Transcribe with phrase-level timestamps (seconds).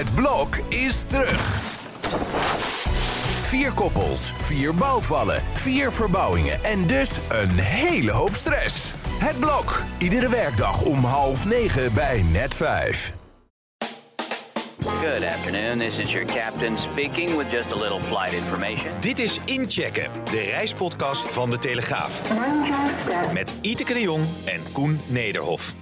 [0.00, 1.60] Het blok is terug.
[3.42, 8.94] Vier koppels, vier bouwvallen, vier verbouwingen en dus een hele hoop stress.
[9.18, 13.12] Het blok, iedere werkdag om half negen bij net vijf.
[14.80, 15.78] Good afternoon.
[15.78, 19.00] This is your captain speaking with just a little flight information.
[19.00, 22.20] Dit is Inchecken, de reispodcast van De Telegraaf.
[23.32, 25.74] Met Iteke de Jong en Koen Nederhof.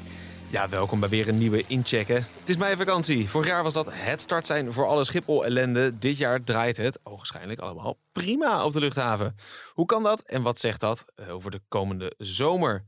[0.51, 2.27] Ja, welkom bij weer een nieuwe Inchecken.
[2.39, 3.29] Het is mijn vakantie.
[3.29, 5.98] Vorig jaar was dat het start zijn voor alle Schiphol-ellende.
[5.98, 9.34] Dit jaar draait het, ogenschijnlijk allemaal, prima op de luchthaven.
[9.73, 12.84] Hoe kan dat en wat zegt dat eh, over de komende zomer?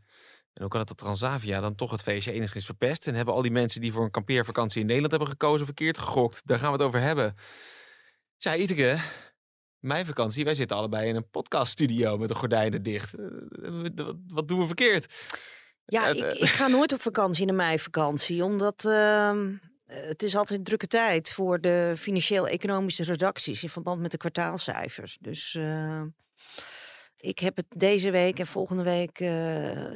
[0.52, 3.06] En hoe kan het dat Transavia dan toch het feestje enigszins verpest?
[3.06, 6.42] En hebben al die mensen die voor een kampeervakantie in Nederland hebben gekozen verkeerd gegokt?
[6.45, 7.34] Daar gaan we het over hebben.
[8.37, 8.98] Ja, Iteke,
[9.79, 10.45] mijn vakantie.
[10.45, 13.15] Wij zitten allebei in een podcaststudio met de gordijnen dicht.
[13.15, 13.24] Eh,
[13.95, 15.15] Wat, wat doen we verkeerd?
[15.90, 19.52] Ja, Het, ik, eh, ik ga nooit op vakantie in de meivakantie, omdat ehm,
[19.86, 24.16] eh, het is altijd een drukke tijd voor de financieel-economische redacties in verband met de
[24.16, 25.16] kwartaalcijfers.
[25.20, 26.02] Dus eh,
[27.16, 29.18] ik heb het deze week en volgende week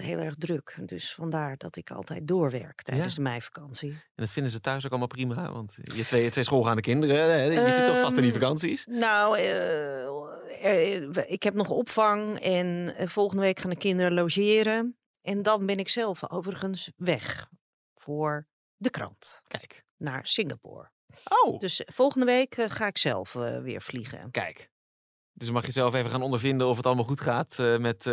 [0.03, 0.77] heel erg druk.
[0.81, 3.15] Dus vandaar dat ik altijd doorwerk tijdens Ja.
[3.17, 3.91] de meivakantie.
[3.91, 7.43] En dat vinden ze thuis ook allemaal prima, want je twee, twee schoolgaande kinderen, hè,
[7.45, 8.87] je zit toch vast in die Ehm, vakanties?
[8.91, 9.39] Nou,
[10.63, 14.97] er- ik heb nog opvang en volgende week gaan de kinderen logeren.
[15.25, 17.49] En dan ben ik zelf overigens weg
[17.95, 19.85] voor de krant Kijk.
[19.97, 20.91] naar Singapore.
[21.45, 24.31] Oh, Dus eh, volgende week eh, ga ik zelf eh, weer vliegen.
[24.31, 24.73] kijk.
[25.33, 28.05] Dus mag je zelf even gaan ondervinden of het allemaal goed gaat met,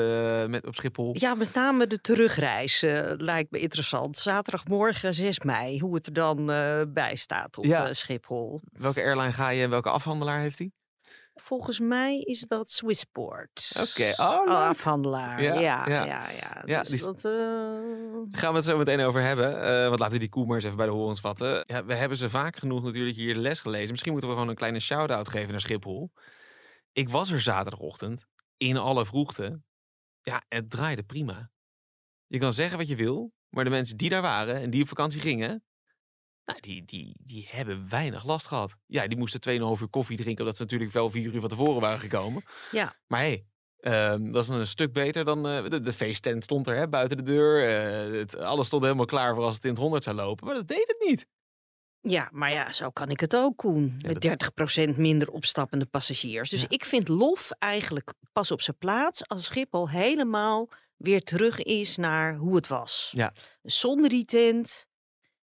[0.49, 1.15] met op Schiphol.
[1.19, 2.81] Ja, met name de terugreis
[3.17, 4.17] lijkt me interessant.
[4.17, 6.45] Zaterdagmorgen 6 mei, hoe het er dan
[6.93, 7.93] bij staat op Ja.
[7.93, 8.61] Schiphol.
[8.71, 10.71] Welke airline ga je en welke afhandelaar heeft hij?
[11.43, 13.71] Volgens mij is dat Swissport.
[13.79, 14.55] Oké, oh, leuk.
[14.55, 15.41] afhandelaar.
[15.43, 16.05] Ja, Ja, ja.
[16.05, 16.61] ja, ja.
[16.65, 17.31] Ja, Dus die- dat, eh,
[18.31, 19.61] Gaan we het zo meteen over hebben.
[19.61, 21.63] eh, want laten we die koe maar eens even bij de horens vatten.
[21.67, 23.89] Ja, we hebben ze vaak genoeg natuurlijk hier les gelezen.
[23.89, 26.11] Misschien moeten we gewoon een kleine shout-out geven naar Schiphol.
[26.91, 28.25] Ik was er zaterdagochtend
[28.57, 29.61] in alle vroegte.
[30.21, 31.49] Ja, het draaide prima.
[32.27, 34.87] Je kan zeggen wat je wil, maar de mensen die daar waren en die op
[34.87, 35.63] vakantie gingen,
[36.45, 38.75] nou, die, die, die hebben weinig last gehad.
[38.85, 41.81] Ja, die moesten 2,5 uur koffie drinken, omdat ze natuurlijk wel vier uur van tevoren
[41.81, 42.43] waren gekomen.
[42.71, 42.95] Ja.
[43.07, 43.45] Maar hé, hey,
[44.11, 47.17] ehm, dat is een stuk beter dan eh, de, de feesttent stond er hè, buiten
[47.17, 47.67] de deur.
[47.67, 50.45] eh, het, alles stond helemaal klaar voor als het in het 100 zou lopen.
[50.45, 51.27] Maar dat deed het niet.
[52.03, 53.95] Ja, maar ja, zo kan ik het ook, Koen.
[53.97, 54.51] Ja, Met dat-
[54.93, 56.49] 30% minder opstappende passagiers.
[56.49, 56.67] Dus Ja.
[56.69, 62.35] ik vind lof eigenlijk pas op zijn plaats als Schiphol helemaal weer terug is naar
[62.35, 63.09] hoe het was.
[63.15, 63.33] Ja.
[63.61, 64.87] Zonder die tent.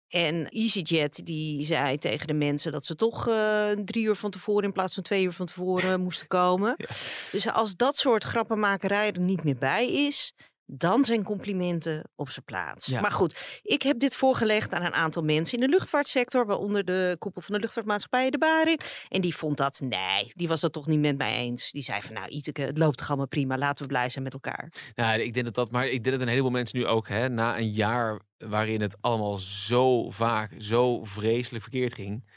[0.09, 4.63] En EasyJet die zei tegen de mensen dat ze toch eh, drie uur van tevoren
[4.63, 6.75] in plaats van twee uur van tevoren moesten komen.
[6.77, 6.87] Ja.
[7.31, 10.33] Dus als dat soort grappenmakerij er niet meer bij is,
[10.72, 12.85] dan zijn complimenten op zijn plaats.
[12.85, 13.02] Ja.
[13.02, 17.16] Maar goed, ik heb dit voorgelegd aan een aantal mensen in de luchtvaartsector, waaronder de
[17.19, 18.80] koepel van de luchtvaartmaatschappij de Barin.
[19.07, 21.72] En die vond dat, nee, die was dat toch niet met mij eens.
[21.72, 24.34] Die zei van, nou Iteke, het loopt toch allemaal prima, laten we blij zijn met
[24.34, 24.72] elkaar.
[24.96, 27.30] Nou, ik denk dat dat, maar ik denk dat een heleboel mensen nu ook, hè,
[27.30, 32.30] na een jaar waarin het allemaal zo vaak, zo vreselijk verkeerd ging,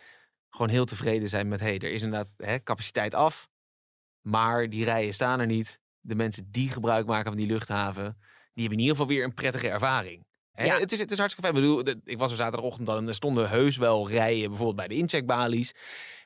[0.50, 3.49] gewoon heel tevreden zijn met, hé, hey, er is inderdaad hè, capaciteit af,
[4.20, 5.81] maar die rijen staan er niet.
[6.02, 8.16] De mensen die gebruik maken van die luchthaven,
[8.52, 10.26] die hebben in ieder geval weer een prettige ervaring.
[10.52, 10.78] Hè, Ja.
[10.78, 11.64] het, is, het is hartstikke fijn.
[11.64, 14.88] Ik bedoel, ik was er zaterdagochtend al en er stonden heus wel rijen, bijvoorbeeld bij
[14.88, 15.74] de incheckbalies.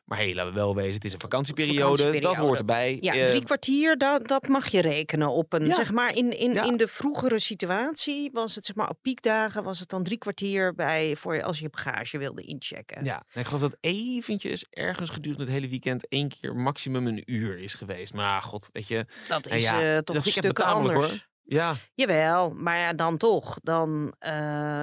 [0.06, 2.98] Maar hé, hey, laten we wel wezen, het is een vakantieperiode, dat hoort erbij.
[3.00, 5.74] Ja, Eh, drie kwartier, dat, dat mag je rekenen op een, Ja.
[5.74, 6.62] zeg maar, in, in, Ja.
[6.62, 10.74] in de vroegere situatie was het, zeg maar, op piekdagen was het dan drie kwartier
[10.74, 13.04] bij, voor je- als je bagage wilde inchecken.
[13.04, 17.22] Ja, en ik geloof dat eventjes ergens gedurende het hele weekend één keer maximum een
[17.26, 18.14] uur is geweest.
[18.14, 19.06] Maar god, weet je.
[19.28, 21.10] Dat nou is ja, eh, dat toch een stuk anders.
[21.10, 21.26] hoor.
[21.48, 23.58] Ja, Jawel, maar ja, dan toch.
[23.62, 24.32] Dan, eh,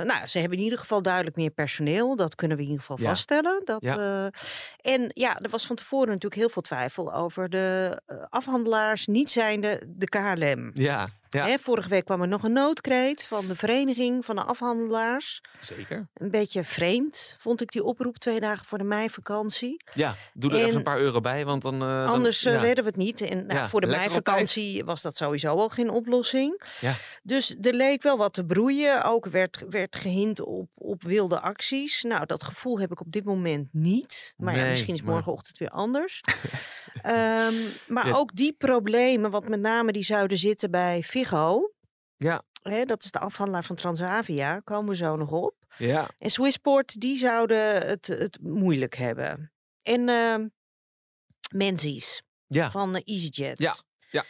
[0.02, 2.16] nou, ze hebben in ieder geval duidelijk meer personeel.
[2.16, 3.08] Dat kunnen we in ieder geval Ja.
[3.10, 3.62] vaststellen.
[3.66, 3.98] Dat, Ja.
[4.82, 9.08] eh, en ja, er was van tevoren natuurlijk heel veel twijfel over de eh, afhandelaars,
[9.08, 10.72] niet zijnde de KLM.
[10.74, 11.46] ja, ja.
[11.48, 15.42] Hè, vorige week kwam er nog een noodkreet van de vereniging van de afhandelaars.
[15.60, 16.08] zeker.
[16.14, 19.84] Een beetje vreemd vond ik die oproep twee dagen voor de meivakantie.
[19.94, 21.82] Ja, doe er even En- een paar euro bij, want dan...
[21.82, 22.60] eh, Anders eh, ja.
[22.60, 23.22] redden we het niet.
[23.22, 26.62] En nou, Ja, voor de meivakantie was dat sowieso al geen oplossing.
[26.82, 26.94] Ja.
[27.24, 29.04] Dus er leek wel wat te broeien.
[29.04, 32.04] Ook werd, werd gehind op, op wilde acties.
[32.04, 34.34] Nou, dat gevoel heb ik op dit moment niet.
[34.38, 36.22] Maar ja, Nee, misschien is maar- morgenochtend weer anders.
[37.02, 37.54] Ehm,
[37.88, 41.74] maar ook die problemen, wat met name die zouden zitten bij Figo.
[42.18, 42.42] Ja.
[42.62, 45.56] Hè, dat is de afhandelaar van Transavia, komen we zo nog op.
[45.78, 49.52] Ja, En Swissport, die zouden het, het moeilijk hebben.
[49.82, 50.48] En ehm
[51.54, 52.72] Menzies ja.
[52.72, 53.60] van eh, EasyJet.
[53.60, 53.76] Ja,
[54.10, 54.26] ja.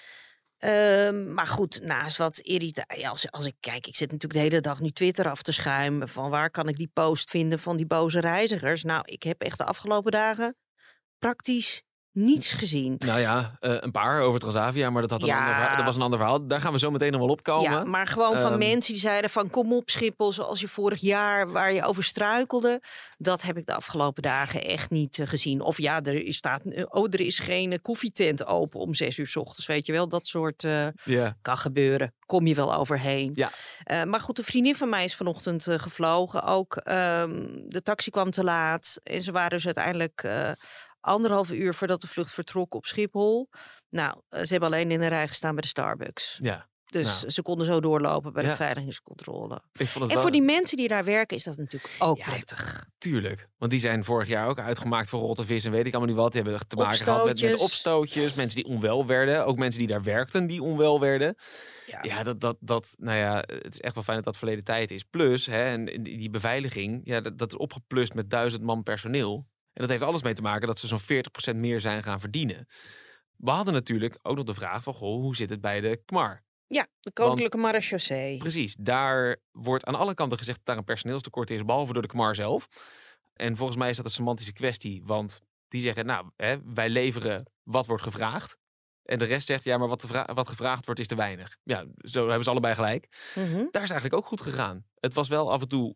[0.58, 3.10] Ehm, maar goed, naast wat irritatie.
[3.10, 6.10] Als, als ik kijk, ik zit natuurlijk de hele dag nu Twitter af te schuimen.
[6.10, 8.84] Van waar kan ik die post vinden van die boze reizigers?
[8.84, 10.58] Nou, ik heb echt de afgelopen dagen
[11.18, 12.96] praktisch niets gezien.
[12.98, 15.38] Nou ja, eh, een paar over Transavia, maar dat, had een Ja.
[15.40, 16.48] ander verhaal, dat was een ander verhaal.
[16.48, 17.72] Daar gaan we zo meteen nog wel op komen.
[17.72, 21.00] Ja, maar gewoon van Ehm, mensen die zeiden van kom op Schiphol, zoals je vorig
[21.02, 22.82] jaar waar je over struikelde.
[23.18, 25.62] Dat heb ik de afgelopen dagen echt niet eh, gezien.
[25.62, 29.28] Of ja, er is, staat, eh, oh, er is geen koffietent open om zes uur
[29.28, 30.08] 's ochtends, weet je wel.
[30.10, 30.62] Dat soort
[31.04, 31.38] Ja.
[31.42, 32.14] kan gebeuren.
[32.26, 33.32] Kom je wel overheen.
[33.36, 33.50] Ja.
[34.06, 36.44] Maar goed, een vriendin van mij is vanochtend gevlogen.
[36.44, 39.00] Ook ehm, de taxi kwam te laat.
[39.04, 40.28] En ze waren dus uiteindelijk
[41.04, 43.50] anderhalf uur voordat de vlucht vertrok op Schiphol.
[43.90, 46.38] Nou, eh, ze hebben alleen in de rij gestaan bij de Starbucks.
[46.42, 47.30] ja, Dus Nou.
[47.32, 48.50] ze konden zo doorlopen bij Ja.
[48.50, 48.56] de
[49.88, 52.26] vond het En wel voor die mensen die daar werken is dat natuurlijk ook Ja,
[52.26, 52.86] prettig.
[52.98, 53.48] Tuurlijk.
[53.58, 56.22] Want die zijn vorig jaar ook uitgemaakt voor rotte vis en weet ik allemaal niet
[56.22, 56.32] wat.
[56.32, 58.34] Die hebben te maken gehad met, met Opstootjes.
[58.34, 59.46] Mensen die onwel werden.
[59.46, 61.36] Ook mensen die daar werkten die onwel werden.
[61.88, 62.00] Ja.
[62.02, 64.92] Ja, dat, dat, dat, nou ja, het is echt wel fijn dat dat verleden tijd
[64.92, 65.04] is.
[65.04, 69.46] Plus, hè, en en die beveiliging, ja, dat, dat is opgeplust met duizend man personeel.
[69.74, 72.68] En dat heeft alles mee te maken dat ze zo'n 40% meer zijn gaan verdienen.
[73.38, 76.44] We hadden natuurlijk ook nog de vraag van, goh, hoe zit het bij de KMAR?
[76.68, 78.38] Ja, de koninklijke marechaussee.
[78.38, 82.08] Precies, daar wordt aan alle kanten gezegd dat daar een personeelstekort is, behalve door de
[82.08, 82.68] KMAR zelf.
[83.34, 87.52] En volgens mij is dat een semantische kwestie, want die zeggen, nou, hè, wij leveren
[87.64, 88.58] wat wordt gevraagd.
[89.04, 91.58] En de rest zegt, ja, maar wat, wat gevraagd wordt is te weinig.
[91.64, 93.32] Ja, zo hebben ze allebei gelijk.
[93.36, 93.66] Mhm.
[93.72, 94.86] Daar is eigenlijk ook goed gegaan.
[95.00, 95.96] Het was wel af en toe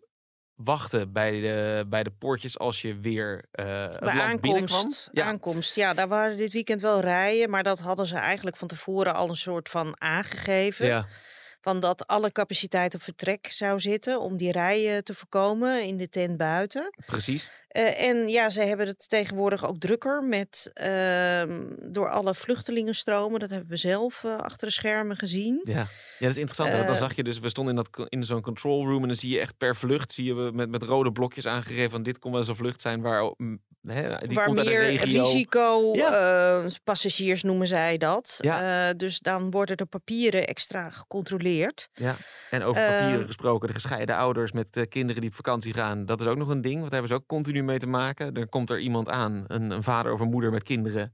[0.58, 4.78] wachten bij de, bij de poortjes als je weer het Bij land binnenkwam.
[4.78, 5.76] aankomst, Ja, aankomst.
[5.76, 7.50] Ja, daar waren dit weekend wel rijen.
[7.50, 10.86] Maar dat hadden ze eigenlijk van tevoren al een soort van aangegeven.
[10.86, 11.06] ja,
[11.62, 14.22] Van dat alle capaciteit op vertrek zou zitten.
[14.22, 16.94] Om die rijen te voorkomen in de tent buiten.
[17.06, 17.50] precies.
[17.78, 23.40] Eh, en ja, ze hebben het tegenwoordig ook drukker met ehm, door alle vluchtelingenstromen.
[23.40, 25.62] Dat hebben we zelf eh, achter de schermen gezien.
[25.64, 25.74] Ja.
[25.74, 25.88] ja,
[26.20, 26.70] dat is interessant.
[26.70, 29.08] hè, dan Eh, zag je dus, we stonden in, dat, in zo'n control room en
[29.08, 32.04] dan zie je echt per vlucht, zie je we met, met rode blokjes aangegeven van
[32.04, 34.82] dit kon wel eens een vlucht zijn waar, mm, hè, die waar komt uit meer
[34.82, 35.24] regio.
[35.24, 36.64] risico Ja.
[36.84, 38.38] passagiers noemen zij dat.
[38.42, 38.94] Ja.
[38.94, 41.90] Dus dan worden de papieren extra gecontroleerd.
[41.94, 42.16] Ja.
[42.50, 46.22] En over papieren Eh, gesproken, de gescheiden ouders met kinderen die op vakantie gaan, dat
[46.22, 46.80] is ook nog een ding.
[46.80, 48.34] Want daar hebben ze ook continu mee te maken.
[48.34, 51.14] Er komt er iemand aan, een, een vader of een moeder met kinderen.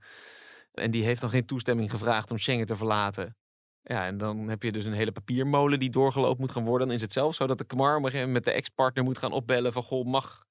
[0.73, 3.37] En die heeft dan geen toestemming gevraagd om Schengen te verlaten.
[3.83, 6.87] Ja, en dan heb je dus een hele papiermolen die doorgelopen moet gaan worden.
[6.87, 9.83] Dan is het zelfs zo dat de KMAR met de ex-partner moet gaan opbellen van...
[9.83, 10.45] Goh, mag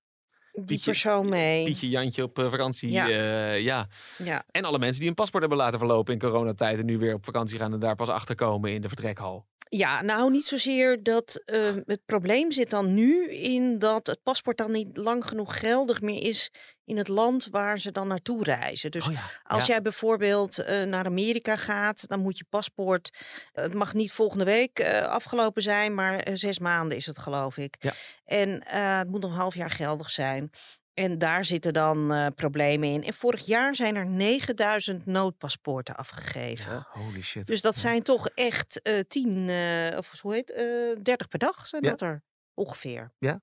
[0.53, 1.65] Die Pietje- persoon mee.
[1.65, 2.91] Pietje Jantje op eh, vakantie?
[2.91, 3.07] Ja.
[3.07, 3.53] Ja.
[3.53, 3.87] ja.
[4.25, 4.45] Ja.
[4.51, 6.79] En alle mensen die een paspoort hebben laten verlopen in coronatijd...
[6.79, 9.47] en nu weer op vakantie gaan en daar pas achterkomen in de vertrekhal.
[9.77, 14.57] Ja, nou niet zozeer dat eh, het probleem zit dan nu in dat het paspoort
[14.57, 16.51] dan niet lang genoeg geldig meer is
[16.85, 18.91] in het land waar ze dan naartoe reizen.
[18.91, 19.21] Dus oh ja.
[19.43, 19.73] Als ja.
[19.73, 23.11] jij bijvoorbeeld eh, naar Amerika gaat, dan moet je paspoort.
[23.53, 27.57] eh, het mag niet volgende week eh, afgelopen zijn, maar zes maanden is het, geloof
[27.57, 27.77] ik.
[27.79, 27.93] Ja.
[28.25, 30.51] En het moet nog een half jaar geldig zijn.
[30.95, 33.05] En daar zitten dan eh, problemen in.
[33.05, 36.73] En vorig jaar zijn er 9000 noodpaspoorten afgegeven.
[36.73, 37.47] Ja, holy shit.
[37.47, 37.81] Dus dat Ja.
[37.81, 40.65] zijn toch echt eh 10, eh, of hoe heet eh
[41.03, 41.91] 30 per dag zijn Ja.
[41.91, 42.23] dat er
[42.55, 43.13] ongeveer.
[43.19, 43.41] Ja,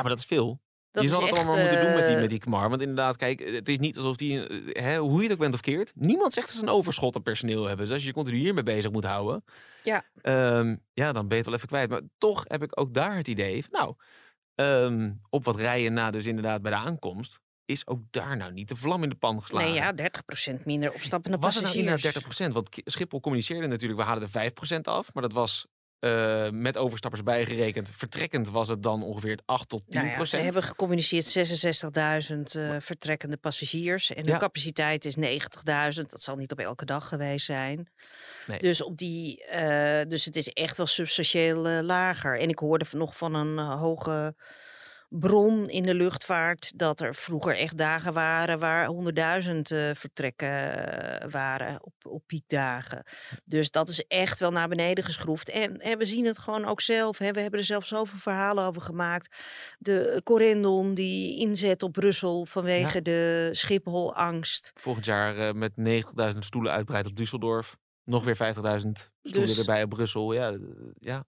[0.00, 0.60] maar dat is veel.
[0.90, 2.68] Dat je zal het allemaal moeten doen met die, eh, met die KMAR.
[2.68, 5.54] Want inderdaad, kijk, het is niet alsof die, eh, hè, hoe je het ook bent
[5.54, 7.84] of keert, niemand zegt dat ze een overschot aan personeel hebben.
[7.84, 9.44] Dus als je je continu hiermee bezig moet houden,
[9.84, 10.04] Ja.
[10.22, 11.90] ehm, ja, dan ben je het wel even kwijt.
[11.90, 13.94] Maar toch heb ik ook daar het idee van, nou,
[14.58, 18.68] ehm, op wat rijen na dus inderdaad bij de aankomst, is ook daar nou niet
[18.68, 19.68] de vlam in de pan geslagen.
[19.68, 22.04] Nee, ja, 30% minder opstappende Was het nou passagiers.
[22.04, 22.52] inderdaad 30%?
[22.52, 25.14] Want Schiphol communiceerde natuurlijk, we halen er 5% af.
[25.14, 25.66] Maar dat was
[25.98, 27.90] eh, met overstappers bijgerekend.
[27.92, 29.88] Vertrekkend was het dan ongeveer 8 tot 10%.
[29.88, 34.14] Nou ja, ze hebben gecommuniceerd 66.000 eh, vertrekkende passagiers.
[34.14, 34.38] En de Ja.
[34.38, 36.10] capaciteit is 90.000.
[36.10, 37.88] Dat zal niet op elke dag geweest zijn.
[38.46, 38.58] Nee.
[38.58, 42.40] Dus, op die, eh, dus het is echt wel substantieel lager.
[42.40, 44.34] En ik hoorde nog van een hoge
[45.08, 46.78] bron in de luchtvaart...
[46.78, 48.98] dat er vroeger echt dagen waren waar 100.000
[49.62, 50.50] eh, vertrekken
[51.20, 53.02] eh, waren op, op piekdagen.
[53.44, 55.48] Dus dat is echt wel naar beneden geschroefd.
[55.48, 57.18] En, en we zien het gewoon ook zelf.
[57.18, 57.30] Hè.
[57.30, 59.36] We hebben er zelf zoveel verhalen over gemaakt.
[59.78, 64.72] De Corendon die inzet op Brussel vanwege de Schiphol-angst.
[64.74, 65.72] Volgend jaar eh, met
[66.32, 67.87] 90.000 stoelen uitbreid op Düsseldorf.
[68.08, 70.32] Nog weer 50.000 stoelen Dus- erbij op Brussel.
[70.32, 70.58] Ja, eh,
[70.98, 71.26] ja.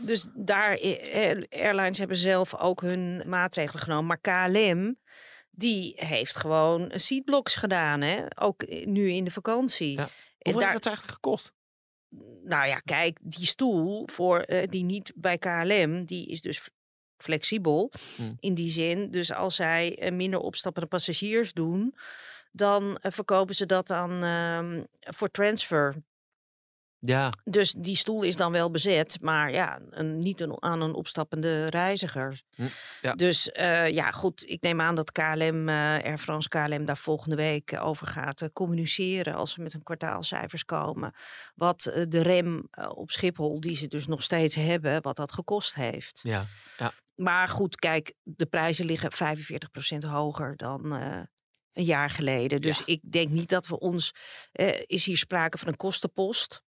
[0.00, 4.06] Dus daar, eh, eh, airlines hebben zelf ook hun maatregelen genomen.
[4.06, 4.98] Maar KLM,
[5.50, 8.00] die heeft gewoon seatblocks gedaan.
[8.00, 8.24] Hè?
[8.40, 9.96] Ook eh, nu in de vakantie.
[9.96, 10.08] Ja.
[10.38, 11.52] Hoeveel daar, heeft het eigenlijk gekost?
[12.44, 16.68] nou ja, kijk, die stoel voor eh, die niet bij KLM, die is dus
[17.16, 18.36] flexibel Hmm.
[18.40, 19.10] in die zin.
[19.10, 21.94] Dus als zij eh, minder opstappende passagiers doen,
[22.56, 25.96] dan eh, verkopen ze dat dan ehm, voor transfer.
[26.98, 30.94] Ja, Dus die stoel is dan wel bezet, maar ja, een, niet een, aan een
[30.94, 32.42] opstappende reiziger.
[32.54, 32.66] Hm,
[33.00, 33.12] ja.
[33.12, 37.36] Dus eh, ja, goed, ik neem aan dat KLM, eh Air France KLM, daar volgende
[37.36, 41.14] week over gaat communiceren als ze met hun kwartaalcijfers komen.
[41.54, 46.20] Wat de rem op Schiphol, die ze dus nog steeds hebben, wat dat gekost heeft.
[46.78, 46.92] ja.
[47.16, 50.92] Maar goed, kijk, de prijzen liggen 45% hoger dan
[51.76, 52.60] een jaar geleden.
[52.60, 52.82] Dus Ja.
[52.86, 54.12] ik denk niet dat we ons.
[54.52, 56.62] eh, is hier sprake van een kostenpost?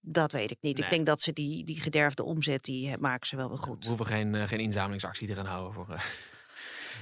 [0.00, 0.76] Dat weet ik niet.
[0.76, 0.84] Nee.
[0.84, 3.62] Ik denk dat ze die, die gederfde omzet, die eh, maken ze wel weer We
[3.64, 3.86] goed.
[3.86, 5.86] hoeven geen, eh, geen inzamelingsactie te gaan houden voor...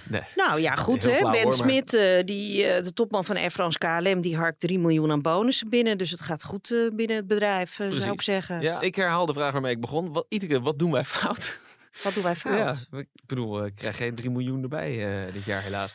[0.09, 0.23] nee.
[0.37, 1.12] Nou ja, goed hè.
[1.14, 1.90] flauw, Ben hoor, Smit,
[2.26, 5.99] die, de topman van Air France KLM, die harkt 3 miljoen aan bonussen binnen.
[5.99, 8.61] Dus het gaat goed binnen het bedrijf, zou ik zeggen.
[8.61, 10.12] Ja, ik herhaal de vraag waarmee ik begon.
[10.12, 10.26] Wat,
[10.62, 11.61] wat doen wij fout?
[12.02, 12.87] Wat doen wij fout?
[12.90, 15.95] Ja, ik bedoel, ik krijg geen 3 miljoen erbij dit jaar helaas.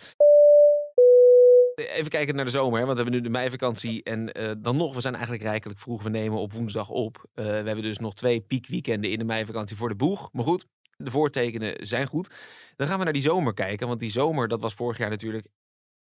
[1.75, 4.03] Even kijken naar de zomer, hè, want we hebben nu de meivakantie.
[4.03, 6.03] En eh, dan nog, we zijn eigenlijk rijkelijk vroeg.
[6.03, 7.25] We nemen op woensdag op.
[7.33, 10.29] Eh, we hebben dus nog twee piekweekenden in de meivakantie voor de boeg.
[10.31, 10.65] Maar goed,
[10.97, 12.35] de voortekenen zijn goed.
[12.75, 13.87] Dan gaan we naar die zomer kijken.
[13.87, 15.47] Want die zomer, dat was vorig jaar natuurlijk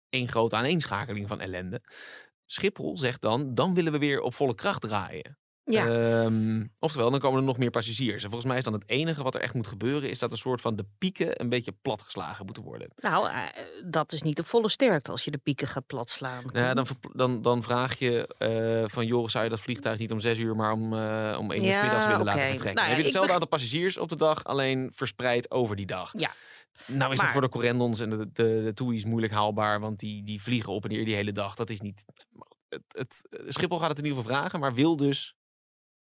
[0.08, 1.82] één grote aaneenschakeling van ellende.
[2.46, 5.38] Schiphol zegt dan, dan willen we weer op volle kracht draaien.
[5.72, 5.86] Ja.
[5.86, 8.22] Ehm, oftewel, dan komen er nog meer passagiers.
[8.22, 10.10] En volgens mij is dan het enige wat er echt moet gebeuren...
[10.10, 12.88] is dat een soort van de pieken een beetje platgeslagen moeten worden.
[12.96, 13.42] Nou, eh,
[13.84, 16.44] dat is niet op volle sterkte als je de pieken gaat platslaan.
[16.52, 19.06] Nou ja, dan, dan, dan vraag je eh, van...
[19.06, 20.56] Joris, zou je dat vliegtuig niet om zes uur...
[20.56, 22.64] maar om, eh om één uur Ja, middags willen laten vertrekken?
[22.64, 24.44] Nou dan heb je hetzelfde aantal passagiers op de dag...
[24.44, 26.12] alleen verspreid over die dag.
[26.16, 26.30] Ja.
[26.86, 29.80] Nou is Maar- voor de correndons en de, de, de moeilijk haalbaar...
[29.80, 31.54] want die, die vliegen op en neer die hele dag.
[31.54, 32.04] Dat is niet...
[32.68, 34.60] Het, het, Schiphol gaat het in ieder geval vragen...
[34.60, 35.34] maar wil dus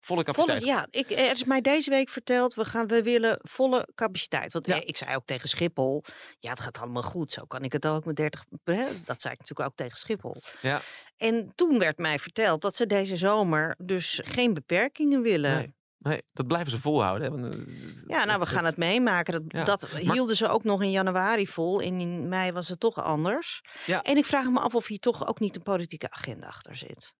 [0.09, 0.59] volle capaciteit.
[0.59, 4.53] Volle, ja, ik, er is mij deze week verteld, we, gaan, we willen volle capaciteit.
[4.53, 4.75] Want Ja.
[4.81, 6.03] eh, ik zei ook tegen Schiphol,
[6.39, 7.33] ja, het gaat allemaal goed.
[7.33, 10.43] Zo kan ik het ook met 30, hè, dat zei ik natuurlijk ook tegen Schiphol.
[10.61, 10.81] Ja.
[11.17, 15.55] En toen werd mij verteld dat ze deze zomer dus geen beperkingen willen.
[15.57, 15.77] Nee.
[15.99, 17.33] Nee, dat blijven ze volhouden.
[17.33, 17.41] Hè?
[17.41, 17.61] Want, eh,
[18.07, 19.33] Ja, nou, we gaan het meemaken.
[19.33, 21.81] Dat, Ja, dat hielden ze ook nog in januari vol.
[21.81, 23.61] En in mei was het toch anders.
[23.87, 24.03] Ja.
[24.03, 27.15] En ik vraag me af of hier toch ook niet een politieke agenda achter zit.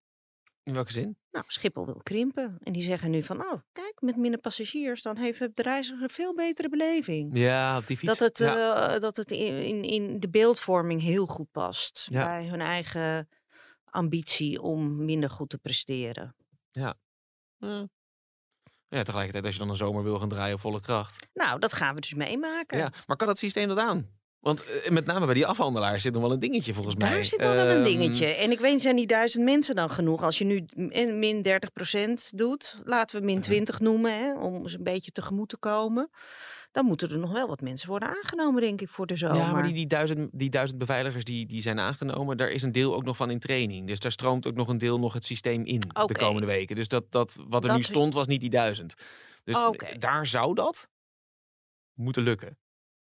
[0.69, 1.17] In welke zin?
[1.31, 2.57] Nou, Schiphol wil krimpen.
[2.63, 6.09] En die zeggen nu van, oh, kijk, met minder passagiers, dan heeft de reiziger een
[6.09, 7.37] veel betere beleving.
[7.37, 8.17] Ja, op die fiets.
[8.17, 8.87] Dat het, ja.
[8.87, 12.07] eh, dat het in, in, in de beeldvorming heel goed past.
[12.09, 12.25] Ja.
[12.25, 13.29] Bij hun eigen
[13.83, 16.35] ambitie om minder goed te presteren.
[16.71, 16.95] Ja.
[18.87, 21.27] ja, tegelijkertijd als je dan een zomer wil gaan draaien op volle kracht.
[21.33, 22.77] Nou, dat gaan we dus meemaken.
[22.77, 24.18] Ja, maar kan dat systeem dat aan?
[24.39, 27.09] Want eh, met name bij die afhandelaars zit nog wel een dingetje volgens mij.
[27.09, 28.25] Daar zit nog wel een Ehm, dingetje.
[28.25, 30.23] En ik weet, zijn die duizend mensen dan genoeg?
[30.23, 34.73] Als je nu min min 30% doet, laten we min 20 noemen, hè, om eens
[34.73, 36.09] een beetje tegemoet te komen.
[36.71, 39.37] Dan moeten er nog wel wat mensen worden aangenomen, denk ik, voor de zomer.
[39.37, 42.71] Ja, maar die, die, duizend, die duizend beveiligers die, die zijn aangenomen, daar is een
[42.71, 43.87] deel ook nog van in training.
[43.87, 46.75] Dus daar stroomt ook nog een deel nog het systeem in de komende weken.
[46.75, 48.93] Dus dat, dat, wat er Dat nu stond, was niet die duizend.
[49.43, 49.55] Dus
[49.99, 50.87] daar zou dat
[51.93, 52.57] moeten lukken.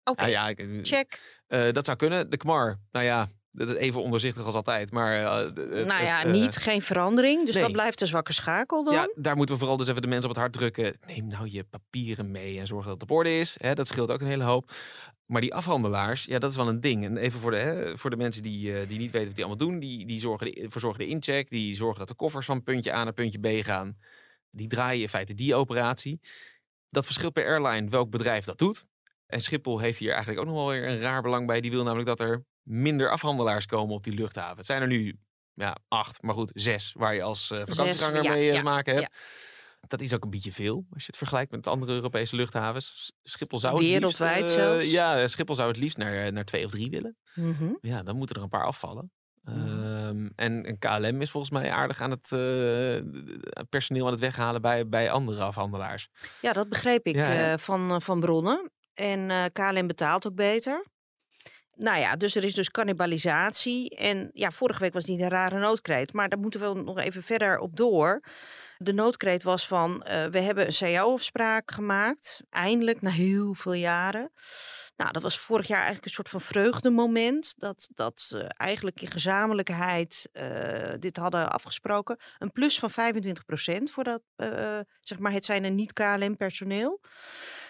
[0.10, 1.40] Oké, Ja, ja, ik- check.
[1.48, 2.30] eh, dat zou kunnen.
[2.30, 4.92] De KMAR, nou ja, dat is even onderzichtig als altijd.
[4.92, 5.56] Maar, eh, het-
[5.88, 7.46] nou ja, het, eh, niet, geen verandering.
[7.46, 7.64] Dus nee.
[7.64, 8.94] dat blijft de zwakke schakel dan.
[8.94, 10.98] Ja, daar moeten we vooral dus even de mensen op het hart drukken.
[11.08, 13.56] Neem nou je papieren mee en zorg dat het op orde is.
[13.60, 14.72] Hè, dat scheelt ook een hele hoop.
[15.26, 17.06] Maar die afhandelaars, ja, dat is wel een ding.
[17.06, 19.46] En even voor de, hè, voor de mensen die, eh, die niet weten wat die
[19.46, 19.80] allemaal doen.
[19.80, 21.50] Die, die zorgen de, verzorgen de incheck.
[21.50, 23.98] Die zorgen dat de koffers van puntje A naar puntje B gaan.
[24.52, 26.20] Die draaien in feite die operatie.
[26.90, 28.86] Dat verschilt per airline welk bedrijf dat doet.
[29.28, 31.62] En Schiphol heeft hier eigenlijk ook nog wel weer een raar belang bij.
[31.62, 34.58] Die wil namelijk dat er minder afhandelaars komen op die luchthaven.
[34.58, 35.20] Het zijn er nu
[35.54, 38.64] ja, acht, maar goed, zes waar je als eh vakantieganger ja, mee eh, ja, te
[38.64, 39.08] maken hebt.
[39.12, 39.20] ja.
[39.88, 43.12] Dat is ook een beetje veel als je het vergelijkt met andere Europese luchthavens.
[43.24, 44.92] Schiphol zou het liefst, Wereldwijd eh.
[44.92, 47.18] Ja, Schiphol zou het liefst naar, naar twee of drie willen.
[47.34, 47.74] Mhm.
[47.82, 49.12] Ja, dan moeten er een paar afvallen.
[49.42, 49.58] Mhm.
[49.58, 52.30] Ehm, en, en KLM is volgens mij aardig aan het
[53.70, 56.10] personeel aan het weghalen bij, bij andere afhandelaars.
[56.42, 57.58] Ja, dat begreep ik Ja, ja.
[57.58, 58.72] van, van bronnen.
[58.98, 60.86] En eh, KLM betaalt ook beter.
[61.74, 63.89] Nou ja, dus er is dus cannibalisatie.
[63.96, 66.13] En ja, vorige week was niet een rare noodkreet.
[66.13, 68.22] Maar daar moeten we nog even verder op door.
[68.77, 72.42] De noodkreet was van, eh, we hebben een CAO-afspraak gemaakt.
[72.50, 74.32] Eindelijk, na heel veel jaren.
[74.96, 77.54] Nou, dat was vorig jaar eigenlijk een soort van vreugdemoment.
[77.58, 82.18] Dat, dat ze eigenlijk in gezamenlijkheid eh, dit hadden afgesproken.
[82.38, 87.00] Een plus van 25% voor dat, eh, zeg maar, het zijn een niet-KLM-personeel.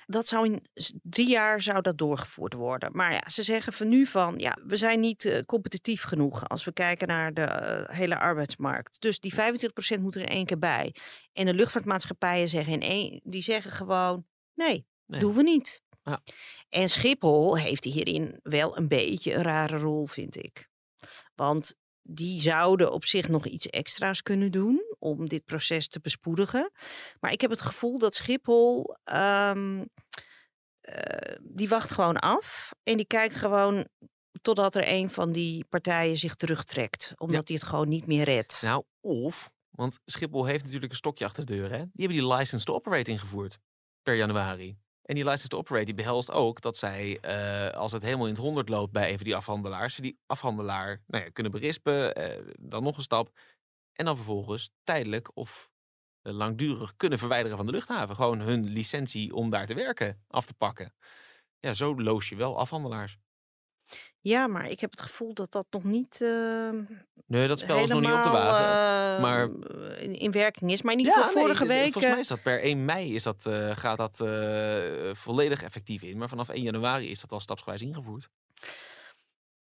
[0.10, 0.66] Dat zou in
[1.02, 2.90] drie jaar zou dat doorgevoerd worden.
[2.94, 6.64] Maar ja, ze zeggen van nu van, ja, we zijn niet eh, competitief genoeg als
[6.64, 9.02] we kijken naar de eh, hele arbeidsmarkt.
[9.02, 10.96] Dus die 25% moet er in één keer bij.
[11.34, 15.20] En de luchtvaartmaatschappijen zeggen in één, die zeggen gewoon, nee, Nee.
[15.20, 15.82] doen we niet.
[16.04, 16.22] Ja.
[16.70, 20.70] En Schiphol heeft hierin wel een beetje een rare rol, vind ik.
[21.36, 21.76] Want
[22.08, 26.72] die zouden op zich nog iets extra's kunnen doen om dit proces te bespoedigen.
[27.20, 29.86] Maar ik heb het gevoel dat Schiphol, ehm,
[30.82, 33.88] eh, die wacht gewoon af en die kijkt gewoon
[34.42, 38.62] totdat er een van die partijen zich terugtrekt, omdat hij het gewoon niet meer redt.
[38.62, 41.70] Nou, of, want Schiphol heeft natuurlijk een stokje achter de deur.
[41.70, 41.78] Hè?
[41.78, 43.60] Die hebben die license to operate ingevoerd
[44.02, 44.78] per januari.
[45.08, 48.34] En die license to operate die behelst ook dat zij, eh, als het helemaal in
[48.34, 52.54] het honderd loopt bij een van die afhandelaars, die afhandelaar nou ja, kunnen berispen, eh,
[52.60, 53.40] dan nog een stap.
[53.94, 55.70] En dan vervolgens tijdelijk of
[56.22, 58.16] eh, langdurig kunnen verwijderen van de luchthaven.
[58.16, 60.94] Gewoon hun licentie om daar te werken af te pakken.
[61.60, 63.18] Ja, zo loos je wel afhandelaars.
[64.20, 66.84] Ja, maar ik heb het gevoel dat dat nog niet ehm,
[67.25, 69.22] Nee, dat spel is nog niet op helemaal, wagen.
[69.22, 70.82] maar- eh, in, in werking is.
[70.82, 71.82] Maar in ieder geval nee, vorige week...
[71.82, 75.63] Volgens mij eh, is dat per 1 mei is dat, eh, gaat dat eh, volledig
[75.63, 76.17] effectief in.
[76.17, 78.29] Maar vanaf 1 januari is dat al stapsgewijs ingevoerd.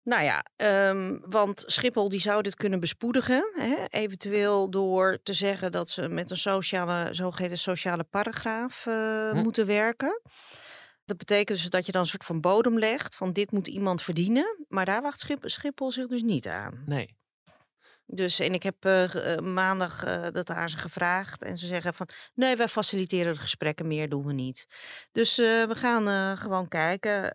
[0.02, 3.50] Nou ja, ehm, want Schiphol die zou dit kunnen bespoedigen.
[3.54, 3.74] Hè?
[3.88, 9.36] Eventueel door te zeggen dat ze met een sociale, zogeheten sociale paragraaf Hm.
[9.42, 10.20] moeten werken.
[11.08, 14.02] Dat betekent dus dat je dan een soort van bodem legt van dit moet iemand
[14.02, 14.64] verdienen.
[14.68, 16.82] Maar daar wacht Schip- Schiphol zich dus niet aan.
[16.86, 17.16] Nee.
[18.06, 21.42] Dus, en ik heb eh, eh, maandag eh, dat aan ze gevraagd.
[21.42, 24.66] En ze zeggen van, nee, wij faciliteren de gesprekken, meer doen we niet.
[25.12, 27.34] Dus we gaan gewoon kijken.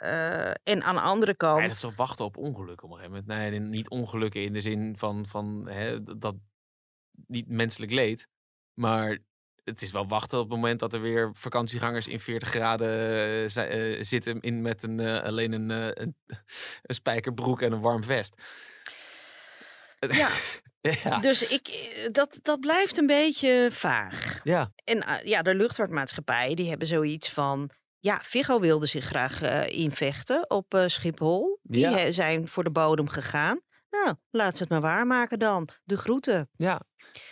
[0.63, 1.59] en aan de andere kant...
[1.59, 3.51] Maar dat is wachten op ongelukken op een gegeven moment.
[3.51, 6.35] Nee, niet ongelukken in de zin van, van hè, dat
[7.27, 8.27] niet menselijk leed.
[8.73, 9.19] Maar
[9.63, 13.93] het is wel wachten op het moment dat er weer vakantiegangers in 40 graden eh,
[13.95, 16.15] eh, zitten in, met een, eh, alleen een, een,
[16.83, 18.35] een spijkerbroek en een warm vest.
[20.11, 20.29] Ja,
[21.03, 21.19] ja.
[21.19, 24.39] dus ik, dat, dat blijft een beetje vaag.
[24.43, 24.71] ja.
[24.83, 27.69] En eh, ja, de luchtvaartmaatschappijen die hebben zoiets van...
[27.99, 31.59] Ja, Viggo wilde zich graag invechten op Schiphol.
[31.61, 32.11] Die Ja.
[32.11, 33.61] zijn voor de bodem gegaan.
[33.93, 35.67] Nou, laat ze het maar waarmaken dan.
[35.83, 36.49] De groeten.
[36.55, 36.81] ja.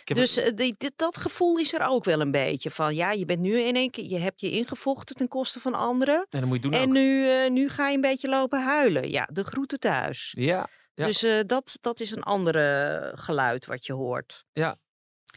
[0.04, 2.94] Dus eh, die, dit, dat gevoel is er ook wel een beetje van...
[2.94, 4.04] Ja, je bent nu in één keer...
[4.04, 6.26] Je hebt je ingevochten ten koste van anderen.
[6.30, 6.92] En dan moet je doen En ook.
[6.94, 9.10] nu, eh, nu ga je een beetje lopen huilen.
[9.10, 10.30] Ja, de groeten thuis.
[10.38, 10.68] Ja.
[10.94, 11.06] Ja.
[11.06, 14.44] Dus eh, dat, dat is een andere geluid wat je hoort.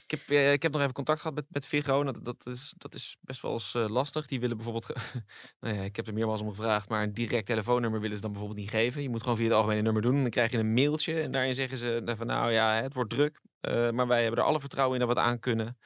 [0.08, 3.18] Ik heb, eh, ik heb nog even contact gehad met, met Dat, is, dat is
[3.22, 4.26] best wel eens eh, lastig.
[4.26, 4.88] Die willen bijvoorbeeld.
[5.60, 6.90] nou ja, ik heb er meermaals om gevraagd.
[6.90, 9.02] Maar een direct telefoonnummer willen ze dan bijvoorbeeld niet geven.
[9.02, 10.16] Je moet gewoon via het algemene nummer doen.
[10.16, 11.22] En dan krijg je een mailtje.
[11.22, 13.42] En daarin zeggen ze nou, van nou ja, het wordt druk.
[13.60, 15.78] eh, maar wij hebben er alle vertrouwen in dat we het aan kunnen.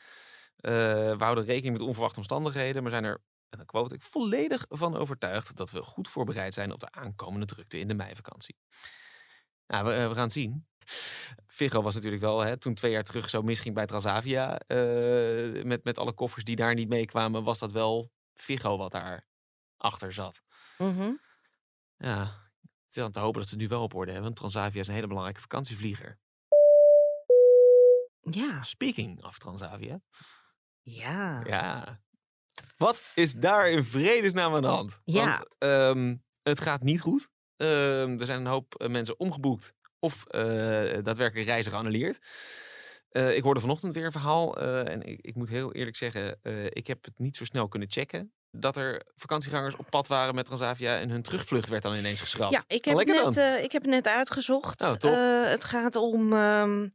[0.55, 2.81] We houden rekening met onverwachte omstandigheden.
[2.83, 6.71] Maar zijn er, en dan quote ik, volledig van overtuigd dat we goed voorbereid zijn
[6.71, 8.57] op de aankomende drukte in de meivakantie.
[9.67, 10.67] Nou, we, we gaan het zien.
[11.47, 15.83] Viggo was natuurlijk wel, hè, toen twee jaar terug zo misging bij Transavia, eh, met,
[15.83, 19.27] met alle koffers die daar niet meekwamen, was dat wel Viggo wat daar
[19.77, 20.41] achter zat.
[20.77, 21.11] Mhm.
[21.97, 22.21] Ja,
[22.61, 24.87] het is aan te hopen dat ze het nu wel op orde hebben, Transavia is
[24.87, 26.19] een hele belangrijke vakantievlieger.
[28.21, 30.01] Ja, Speaking of Transavia.
[30.81, 31.43] ja.
[31.45, 32.01] Ja.
[32.77, 34.99] Wat is daar in vredesnaam aan de hand?
[35.03, 35.25] Ja.
[35.25, 37.29] Want ehm, het gaat niet goed.
[37.55, 40.41] Ehm, er zijn een hoop eh, mensen omgeboekt of eh,
[41.03, 42.19] daadwerkelijk reizen geannuleerd.
[43.09, 46.39] Eh, ik hoorde vanochtend weer een verhaal eh, en ik, ik moet heel eerlijk zeggen,
[46.69, 48.33] ik heb het niet zo snel kunnen checken.
[48.51, 52.53] Dat er vakantiegangers op pad waren met Transavia en hun terugvlucht werd dan ineens geschrapt.
[52.53, 54.81] Ja, ik heb, lekker net, ik heb het net uitgezocht.
[54.81, 55.11] Oh, top.
[55.45, 56.33] Het gaat om.
[56.33, 56.87] ehm,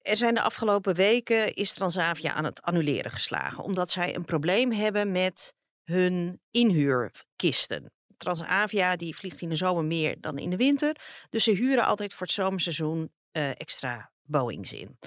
[0.00, 3.64] er zijn de afgelopen weken is Transavia aan het annuleren geslagen.
[3.64, 7.92] Omdat zij een probleem hebben met hun inhuurkisten.
[8.20, 10.96] Transavia die vliegt in de zomer meer dan in de winter.
[11.30, 14.98] Dus ze huren altijd voor het zomerseizoen eh, extra Boeings in.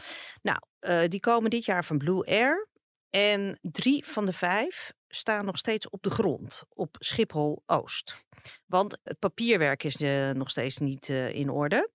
[0.42, 2.68] Nou, eh, die komen dit jaar van Blue Air.
[3.10, 8.26] En drie van de vijf staan nog steeds op de grond op Schiphol Oost.
[8.66, 11.90] Want het papierwerk is eh, nog steeds niet in orde.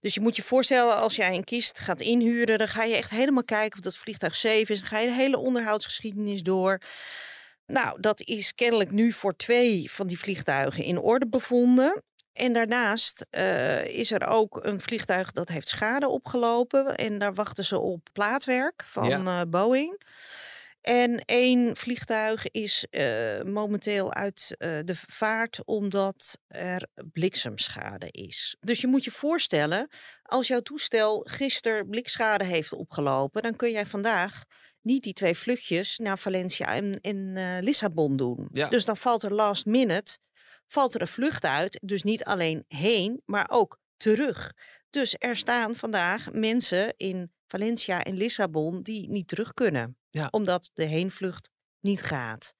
[0.00, 3.10] Dus je moet je voorstellen, als jij een kist gaat inhuren, dan ga je echt
[3.10, 4.80] helemaal kijken of dat vliegtuig safe is.
[4.80, 6.80] Dan ga je de hele onderhoudsgeschiedenis door.
[7.66, 12.02] Nou, dat is kennelijk nu voor twee van die vliegtuigen in orde bevonden.
[12.32, 16.96] En daarnaast eh, is er ook een vliegtuig dat heeft schade opgelopen.
[16.96, 19.40] En daar wachten ze op plaatwerk van Ja.
[19.40, 20.02] eh, Boeing.
[20.80, 28.56] En één vliegtuig is eh, momenteel uit de vaart omdat er bliksemschade is.
[28.60, 29.88] Dus je moet je voorstellen,
[30.22, 34.44] als jouw toestel gisteren blikschade heeft opgelopen, dan kun jij vandaag
[34.82, 38.48] niet die twee vluchtjes naar Valencia en, en eh, Lissabon doen.
[38.52, 38.68] Ja.
[38.68, 40.18] Dus dan valt er last minute
[40.66, 41.78] valt er een vlucht uit.
[41.82, 44.52] Dus niet alleen heen, maar ook terug.
[44.90, 49.96] Dus er staan vandaag mensen in Valencia en Lissabon die niet terug kunnen.
[50.10, 50.28] Ja.
[50.30, 52.54] Omdat de heenvlucht niet gaat.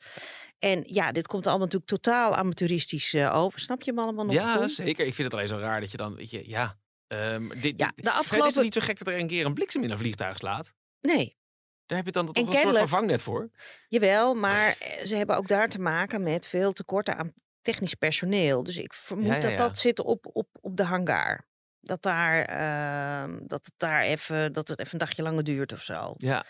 [0.58, 3.60] En ja, dit komt allemaal natuurlijk totaal amateuristisch eh, over.
[3.60, 5.06] Snap je hem allemaal nog Ja, zeker.
[5.06, 6.80] Ik vind het alleen zo raar dat je dan, weet je, ja,
[7.12, 8.62] Ehm, dit, Ja, de Het is afgelopen...
[8.62, 10.72] niet zo gek dat er een keer een bliksem in een vliegtuig slaat?
[11.00, 11.36] Nee,
[11.86, 12.74] Daar heb je dan toch En een
[13.06, 13.50] soort voor?
[13.88, 18.62] jawel, maar eh, ze hebben ook daar te maken met veel tekorten aan technisch personeel.
[18.62, 19.56] Dus ik vermoed Ja, ja, dat ja.
[19.56, 21.46] dat zit op, op, op de hangar.
[21.80, 25.82] Dat, daar, ehm, dat, het daar even, dat het even een dagje langer duurt of
[25.82, 26.14] zo.
[26.18, 26.44] Ja,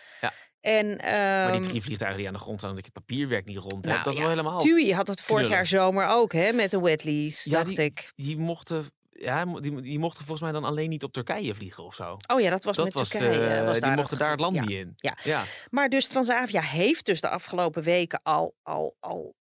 [0.61, 3.45] En, maar die ehm, drie vliegtuigen die aan de grond staan, dat je het papierwerk
[3.45, 4.59] niet rond hebt, Nou, dat is ja, wel helemaal...
[4.61, 5.57] TUI had het vorig knullig.
[5.57, 8.13] jaar zomer ook, hè, met de wet lease, Ja, dacht die- ik.
[8.15, 8.85] Die mochten,
[9.23, 12.17] ja, die, die mochten volgens mij dan alleen niet op Turkije vliegen of zo.
[12.27, 13.47] Oh ja, dat was dat met was, Turkije.
[13.47, 14.61] eh, was die daar mochten daar het land ja.
[14.61, 14.93] niet in.
[14.97, 15.17] Ja.
[15.23, 15.45] ja.
[15.71, 19.35] Maar dus Transavia heeft dus de afgelopen weken al, al, al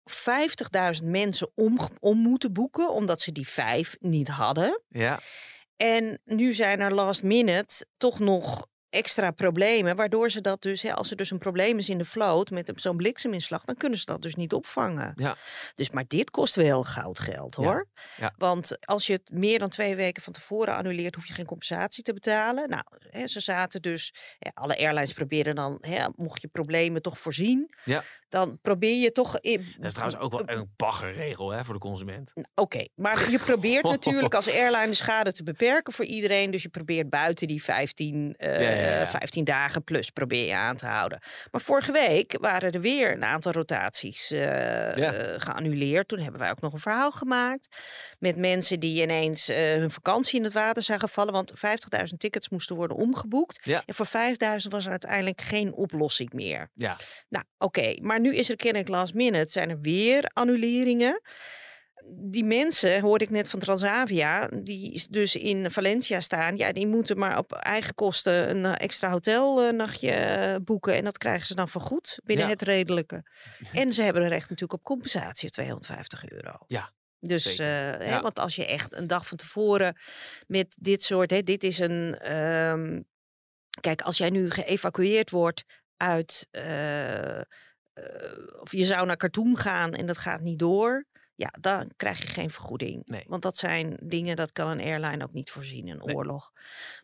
[1.01, 4.83] 50.000 mensen om, om moeten boeken, omdat ze die vijf niet hadden.
[4.88, 5.19] ja.
[5.77, 10.94] En nu zijn er last minute toch nog extra problemen, waardoor ze dat dus, hè,
[10.94, 14.05] als er dus een probleem is in de vloot met zo'n blikseminslag, dan kunnen ze
[14.05, 15.12] dat dus niet opvangen.
[15.16, 15.37] Ja.
[15.74, 17.87] Dus, maar dit kost wel goudgeld Ja, hoor.
[18.16, 18.35] ja.
[18.37, 22.03] Want als je het meer dan twee weken van tevoren annuleert, hoef je geen compensatie
[22.03, 22.68] te betalen.
[22.68, 27.18] Nou, hè, ze zaten dus, hè, alle airlines proberen dan, hè, mocht je problemen toch
[27.18, 28.03] voorzien, Ja.
[28.29, 29.38] dan probeer je toch.
[29.40, 32.33] in- Dat is trouwens ook wel een baggerregel hè, voor de consument.
[32.55, 36.51] Oké, maar je probeert natuurlijk als airline de schade te beperken voor iedereen.
[36.51, 39.11] Dus je probeert buiten die 15, eh, Ja, ja, ja.
[39.11, 41.19] 15 dagen plus probeer je aan te houden.
[41.51, 44.38] Maar vorige week waren er weer een aantal rotaties eh,
[44.97, 45.12] Ja.
[45.38, 46.09] geannuleerd.
[46.09, 47.77] Toen hebben wij ook nog een verhaal gemaakt
[48.19, 51.33] met mensen die ineens eh, hun vakantie in het water zagen vallen.
[51.33, 53.59] Want 50.000 tickets moesten worden omgeboekt.
[53.64, 53.83] Ja.
[53.87, 56.71] En voor 5.000 was er uiteindelijk geen oplossing meer.
[56.75, 56.97] Ja.
[57.29, 61.21] Nou, oké, maar nu is er kennelijk last minute, zijn er weer annuleringen.
[62.11, 66.87] Die mensen, hoorde ik net van Transavia, die is dus in Valencia staan, ja, die
[66.87, 70.94] moeten maar op eigen kosten een eh, extra hotelnachtje eh, boeken.
[70.94, 72.51] En dat krijgen ze dan vergoed binnen Ja.
[72.51, 73.25] het redelijke.
[73.73, 76.53] En ze hebben een recht natuurlijk op compensatie, 250 euro.
[76.66, 78.23] Ja, Dus, eh, hè, Ja.
[78.23, 79.97] want als je echt een dag van tevoren
[80.47, 83.01] met dit soort, hè, dit is een, ehm,
[83.81, 85.64] kijk, als jij nu geëvacueerd wordt
[85.97, 86.49] uit,
[88.61, 91.07] of je zou naar Khartoum gaan en dat gaat niet door,
[91.38, 93.03] ja, dan krijg je geen vergoeding.
[93.07, 93.24] Nee.
[93.27, 96.14] Want dat zijn dingen, dat kan een airline ook niet voorzien, een Nee.
[96.16, 96.51] oorlog.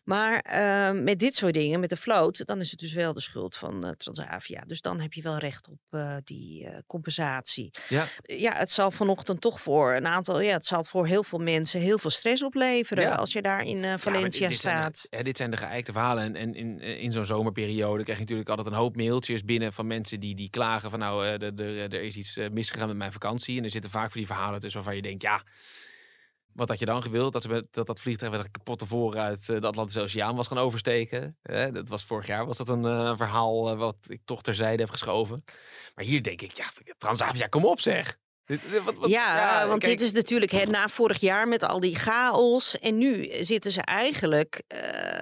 [0.03, 3.21] Maar ehm, met dit soort dingen, met de vloot, dan is het dus wel de
[3.21, 4.61] schuld van eh, Transavia.
[4.67, 7.71] Dus dan heb je wel recht op eh, die eh, compensatie.
[7.89, 8.07] Ja.
[8.21, 11.79] Ja, het zal vanochtend toch voor een aantal, ja, het zal voor heel veel mensen
[11.79, 13.15] heel veel stress opleveren Ja.
[13.15, 15.23] als je daar in Ja, Valencia dit zijn de- staat.
[15.25, 16.23] dit zijn de geëikte verhalen.
[16.23, 19.87] En, en in, in zo'n zomerperiode krijg je natuurlijk altijd een hoop mailtjes binnen van
[19.87, 23.57] mensen die, die klagen van nou, er is iets misgegaan met mijn vakantie.
[23.57, 25.43] En er zitten vaak van die verhalen tussen waarvan je denkt, ja,
[26.53, 27.33] wat had je dan gewild?
[27.33, 30.47] Dat ze met, dat, dat vliegtuig met een kapotte vooruit eh, de Atlantische Oceaan was
[30.47, 31.37] gaan oversteken.
[31.71, 34.91] Dat was vorig jaar was dat een eh, verhaal eh, wat ik toch terzijde heb
[34.91, 35.43] geschoven.
[35.95, 36.65] Maar hier denk ik, ja,
[36.97, 38.17] Transavia, kom op zeg.
[38.83, 41.95] Wat- wat- ja, want kijk, dit is natuurlijk hè, na vorig jaar met al die
[41.95, 42.79] chaos.
[42.79, 44.61] En nu zitten ze eigenlijk,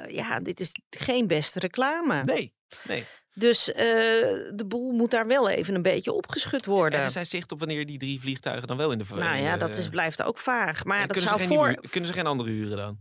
[0.08, 2.24] ja, dit is geen beste reclame.
[2.24, 2.54] Nee,
[2.88, 3.06] nee.
[3.34, 3.86] Dus eh,
[4.56, 7.00] de boel moet daar wel even een beetje opgeschud worden.
[7.00, 9.78] En zijn zicht op wanneer die drie vliegtuigen dan wel in de nou ja, dat
[9.78, 10.84] is, blijft ook vaag.
[10.84, 11.67] Maar dat kunnen, zou ze geen voor.
[11.67, 12.98] nieuwe kunnen ze geen andere huren dan?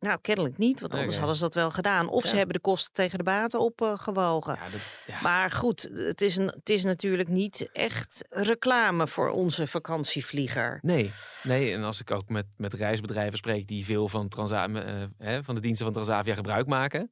[0.00, 2.08] Nou, kennelijk niet, want anders hadden ze dat wel gedaan.
[2.08, 4.54] Of ze hebben de kosten tegen de baten opgewogen.
[4.54, 5.20] Ja, dat, ja.
[5.22, 10.78] Maar goed, het is, een, het is natuurlijk niet echt reclame voor onze vakantievlieger.
[10.82, 11.10] Nee,
[11.42, 15.42] nee, en als ik ook met, met reisbedrijven spreek die veel van, Transa eh, hè,
[15.42, 17.10] van de diensten van Transavia gebruik maken.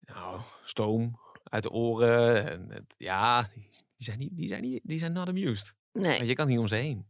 [0.00, 1.18] Nou, stoom
[1.54, 2.50] uit de oren.
[2.50, 5.74] En het, ja, die zijn, niet, die, zijn niet, die zijn not amused.
[5.92, 6.18] Nee.
[6.18, 7.06] Maar je kan niet om ze heen.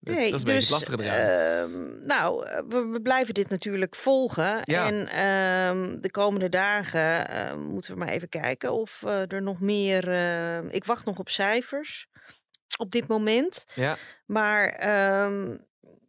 [0.00, 1.00] Dat, Nee, dat is dus, eraan.
[1.00, 4.60] ehm, nou, eh, we, we blijven dit natuurlijk volgen.
[4.64, 4.86] Ja.
[4.86, 9.60] En ehm, de komende dagen eh, moeten we maar even kijken of eh, er nog
[9.60, 10.08] meer...
[10.74, 12.08] ik wacht nog op cijfers
[12.78, 13.64] op dit moment.
[13.74, 15.56] ja, Maar ehm,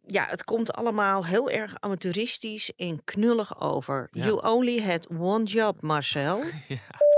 [0.06, 4.08] ja, het komt allemaal heel erg amateuristisch en knullig over.
[4.10, 4.24] Ja.
[4.24, 6.42] You only had one job, Marcel.
[6.68, 7.10] ja.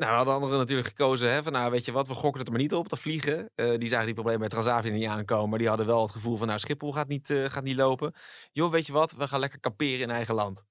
[0.00, 2.52] Nou, hadden anderen natuurlijk gekozen hè, van, nou, weet je wat, we gokken het er
[2.52, 3.50] maar niet op, dat vliegen.
[3.54, 6.36] Eh, die zagen die problemen bij Transavia niet aankomen, maar die hadden wel het gevoel
[6.36, 8.14] van, nou, Schiphol gaat niet, eh, gaat niet lopen.
[8.52, 10.62] Joh, weet je wat, we gaan lekker kamperen in eigen land.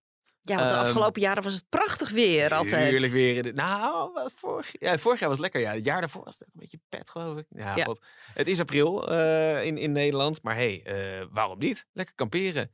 [0.42, 2.89] Ja, want de Ehm, afgelopen jaren was het prachtig weer altijd.
[2.89, 3.36] Tuurlijk weer.
[3.36, 5.62] in de- nou, wat vorig, ja, vorig jaar was het lekker.
[5.72, 7.46] Ja, het jaar daarvoor was het een beetje pet, geloof ik.
[7.50, 7.96] Ja.
[8.34, 10.44] Het is april eh, in, in Nederland.
[10.44, 10.86] Maar hey,
[11.32, 11.86] waarom niet?
[11.94, 12.72] Lekker kamperen.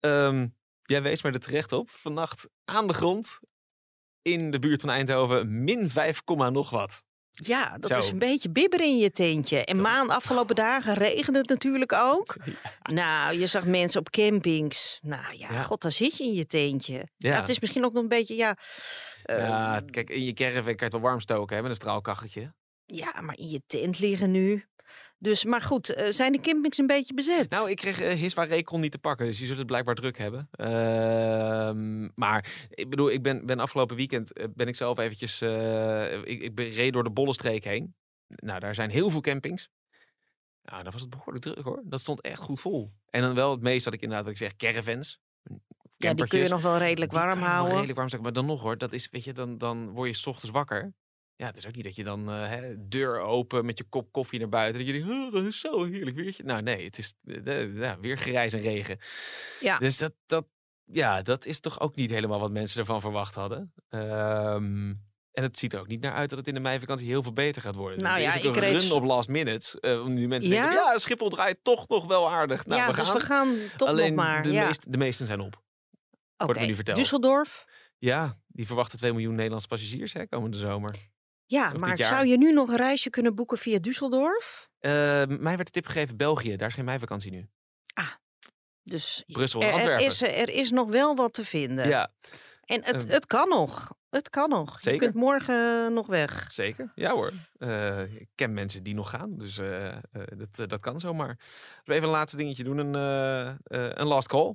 [0.00, 0.46] Ehm,
[0.82, 1.90] jij wees mij er terecht op.
[1.90, 3.40] Vannacht aan de grond
[4.22, 5.64] in de buurt van Eindhoven.
[5.64, 7.02] Min 5, komma nog wat.
[7.32, 9.64] Ja, dat is een beetje bibber in je tentje.
[9.64, 12.36] En maand afgelopen dagen regende het natuurlijk ook.
[12.82, 15.00] Nou, je zag mensen op campings.
[15.02, 15.62] Nou ja, Ja.
[15.62, 17.08] god, daar zit je in je tentje.
[17.16, 17.40] Ja.
[17.40, 18.56] Het is misschien ook nog een beetje, ja...
[19.22, 22.54] ja, kijk, in je caravan kan je het wel warm stoken hè, met een straalkacheltje.
[22.86, 24.64] ja, maar in je tent liggen nu.
[25.18, 27.50] Dus, maar goed, eh, zijn de campings een beetje bezet?
[27.50, 30.18] Nou, ik kreeg uh, Hiswa Recon niet te pakken, dus die zullen het blijkbaar druk
[30.18, 30.48] hebben.
[30.52, 35.42] Ehm, maar ik bedoel, ik ben, ben afgelopen weekend eh, ben ik zelf eventjes,
[36.24, 37.94] ik, ik reed door de Bollenstreek heen.
[38.26, 39.68] Nou, daar zijn heel veel campings.
[40.62, 41.82] Nou, dan was het behoorlijk druk hoor.
[41.84, 42.92] Dat stond echt goed vol.
[43.10, 45.20] En dan wel het meest dat ik inderdaad, wat ik zeg, caravans.
[45.96, 47.72] Ja, die kun je nog wel redelijk warm houden.
[47.72, 50.26] Redelijk warm, maar dan nog hoor, dat is, weet je, dan, dan word je s
[50.26, 50.94] ochtends wakker.
[51.40, 54.12] Ja, het is ook niet dat je dan uh, hè, deur open met je kop
[54.12, 54.78] koffie naar buiten.
[54.78, 56.42] Dat je denkt, oh, dat is zo heerlijk weertje.
[56.42, 58.98] Nou nee, het is uh, ja, weer gereis en regen.
[59.60, 59.78] Ja.
[59.78, 60.46] Dus dat, dat,
[60.84, 63.72] ja, dat is toch ook niet helemaal wat mensen ervan verwacht hadden.
[63.88, 67.22] Um, en het ziet er ook niet naar uit dat het in de meivakantie heel
[67.22, 68.02] veel beter gaat worden.
[68.02, 68.80] Nou ja, ik reed...
[68.80, 69.78] run op last minute.
[69.80, 70.68] Uh, nu mensen Ja?
[70.68, 72.66] denken, ja, Schiphol draait toch nog wel aardig.
[72.66, 73.14] Nou, ja, we dus gaan.
[73.14, 74.42] we gaan toch Alleen nog maar.
[74.42, 74.66] de, ja.
[74.66, 75.62] meest, de meesten zijn op.
[76.36, 76.74] Oké.
[76.74, 76.98] verteld.
[76.98, 77.64] Düsseldorf?
[77.98, 81.09] Ja, die verwachten 2 miljoen Nederlandse passagiers hè, komende zomer.
[81.50, 84.68] Ja, maar zou je nu nog een reisje kunnen boeken via Düsseldorf?
[84.80, 84.90] Uh,
[85.26, 86.56] mij werd de tip gegeven België.
[86.56, 87.48] Daar is geen meivakantie nu.
[88.82, 90.06] Dus Brussel en er, er, Antwerpen.
[90.06, 91.88] is, er is nog wel wat te vinden.
[91.88, 92.12] Ja,
[92.64, 93.12] En het, Ehm.
[93.12, 93.92] het kan nog.
[94.10, 94.80] Het kan nog.
[94.80, 96.48] Je kunt morgen nog weg.
[96.52, 96.92] zeker.
[96.94, 97.30] Ja hoor.
[97.58, 99.38] Eh, ik ken mensen die nog gaan.
[99.38, 99.96] Dus eh, eh,
[100.52, 101.38] dat, dat kan zomaar.
[101.84, 102.78] We even een laatste dingetje doen?
[102.78, 103.56] Een, eh, eh,
[103.94, 104.54] een last call.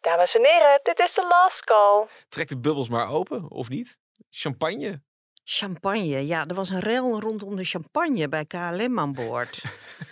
[0.00, 2.06] Dames en heren, dit is de last call.
[2.28, 3.96] Trek de bubbels maar open, of niet?
[4.30, 5.02] Champagne.
[5.44, 6.26] Champagne.
[6.26, 9.62] Ja, er was een rel rondom de champagne bij KLM aan boord.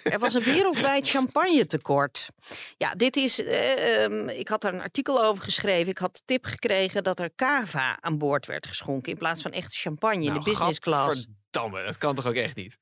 [0.02, 2.28] er was een wereldwijd champagne tekort.
[2.76, 3.44] Ja, dit is.
[3.44, 5.90] eh, ehm, ik had daar een artikel over geschreven.
[5.90, 9.12] Ik had de tip gekregen dat er cava aan boord werd geschonken.
[9.12, 11.16] in plaats van echte champagne in Nou, de business class.
[11.16, 12.76] Gadverdamme, dat kan toch ook echt niet?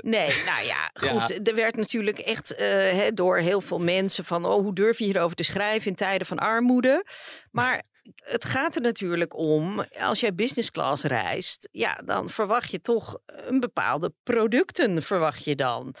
[0.00, 1.20] Nee, nou ja, Ja.
[1.24, 1.48] goed.
[1.48, 4.44] Er werd natuurlijk echt eh, door heel veel mensen van...
[4.44, 7.04] oh, hoe durf je hierover te schrijven in tijden van armoede?
[7.50, 7.82] Maar
[8.14, 11.68] het gaat er natuurlijk om, als jij business class reist...
[11.72, 15.94] ja, dan verwacht je toch een bepaalde producten, verwacht je dan.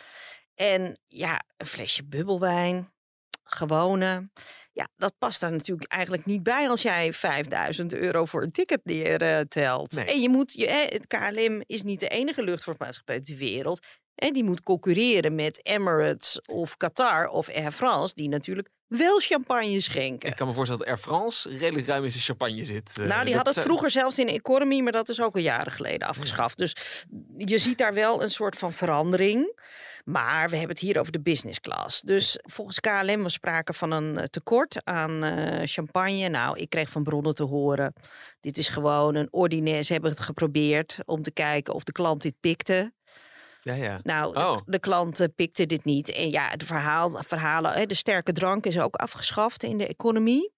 [0.54, 2.92] En ja, een flesje bubbelwijn,
[3.44, 4.30] gewone...
[4.72, 8.84] Ja, dat past daar natuurlijk eigenlijk niet bij als jij 5000 euro voor een ticket
[8.84, 9.92] neertelt.
[9.92, 10.04] Nee.
[10.04, 13.86] En je moet, je, het KLM is niet de enige luchtvaartmaatschappij de wereld.
[14.14, 19.80] En die moet concurreren met Emirates of Qatar of Air France, die natuurlijk wel champagne
[19.80, 20.28] schenken.
[20.28, 22.98] Ik kan me voorstellen dat Air France redelijk ruim in zijn champagne zit.
[22.98, 25.40] Eh, Nou, die dat had het vroeger zelfs in economy, maar dat is ook al
[25.40, 26.58] jaren geleden afgeschaft.
[26.58, 26.76] Dus
[27.36, 29.62] je ziet daar wel een soort van verandering.
[30.04, 32.00] Maar we hebben het hier over de business class.
[32.00, 36.28] Dus volgens KLM was sprake van een eh, tekort aan eh, champagne.
[36.28, 37.92] Nou, ik kreeg van bronnen te horen.
[38.40, 39.82] Dit is gewoon een ordinair.
[39.82, 42.92] Ze hebben het geprobeerd om te kijken of de klant dit pikte.
[43.64, 44.00] Ja, ja.
[44.02, 44.56] Nou, de- Oh.
[44.66, 46.08] de, klant eh, pikte dit niet.
[46.12, 50.52] En ja, de verhaal, verhalen, de sterke drank is ook afgeschaft in de economie.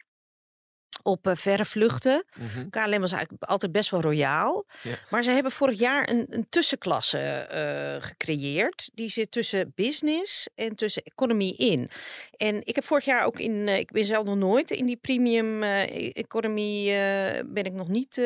[1.06, 2.24] Op eh, verre vluchten.
[2.36, 2.68] Mhm.
[2.68, 4.64] KLM was eigenlijk altijd best wel royaal.
[4.82, 4.94] Ja.
[5.10, 8.90] Maar ze hebben vorig jaar een, een tussenklasse eh, gecreëerd.
[8.94, 11.90] Die zit tussen business en tussen economie in.
[12.36, 14.96] En ik heb vorig jaar ook in, eh, ik ben zelf nog nooit in die
[14.96, 18.20] premium economie eh, ben ik nog niet